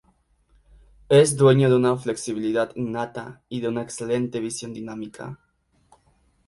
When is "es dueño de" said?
1.09-1.75